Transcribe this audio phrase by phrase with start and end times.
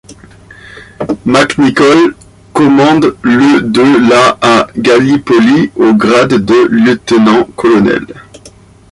[1.27, 2.15] McNicoll
[2.55, 8.07] commande le de la à Gallipoli au grade de lieutenant colonel.